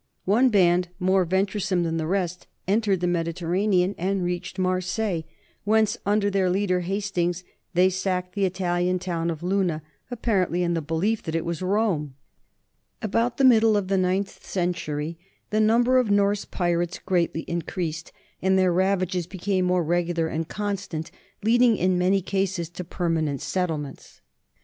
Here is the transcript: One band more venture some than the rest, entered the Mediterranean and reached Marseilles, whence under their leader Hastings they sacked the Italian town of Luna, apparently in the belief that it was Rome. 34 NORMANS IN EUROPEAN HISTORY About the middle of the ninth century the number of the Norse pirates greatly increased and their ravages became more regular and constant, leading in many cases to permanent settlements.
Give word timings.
One 0.25 0.49
band 0.49 0.87
more 0.99 1.25
venture 1.25 1.59
some 1.59 1.83
than 1.83 1.97
the 1.97 2.07
rest, 2.07 2.47
entered 2.67 3.01
the 3.01 3.07
Mediterranean 3.07 3.93
and 3.99 4.23
reached 4.23 4.57
Marseilles, 4.57 5.25
whence 5.63 5.95
under 6.07 6.31
their 6.31 6.49
leader 6.49 6.79
Hastings 6.79 7.43
they 7.75 7.87
sacked 7.91 8.33
the 8.33 8.45
Italian 8.45 8.97
town 8.97 9.29
of 9.29 9.43
Luna, 9.43 9.83
apparently 10.09 10.63
in 10.63 10.73
the 10.73 10.81
belief 10.81 11.21
that 11.21 11.35
it 11.35 11.45
was 11.45 11.61
Rome. 11.61 12.15
34 13.01 13.09
NORMANS 13.11 13.11
IN 13.11 13.11
EUROPEAN 13.11 13.11
HISTORY 13.11 13.11
About 13.11 13.37
the 13.37 13.53
middle 13.53 13.77
of 13.77 13.87
the 13.89 14.07
ninth 14.09 14.43
century 14.43 15.17
the 15.51 15.59
number 15.59 15.99
of 15.99 16.07
the 16.07 16.13
Norse 16.15 16.45
pirates 16.45 16.97
greatly 16.97 17.41
increased 17.41 18.11
and 18.41 18.57
their 18.57 18.73
ravages 18.73 19.27
became 19.27 19.65
more 19.65 19.83
regular 19.83 20.27
and 20.29 20.47
constant, 20.47 21.11
leading 21.43 21.77
in 21.77 21.99
many 21.99 22.23
cases 22.23 22.71
to 22.71 22.83
permanent 22.83 23.39
settlements. 23.39 24.21